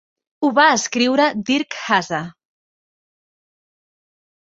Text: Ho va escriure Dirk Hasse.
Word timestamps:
Ho 0.45 0.49
va 0.59 0.63
escriure 0.77 1.27
Dirk 1.49 1.77
Hasse. 1.81 2.21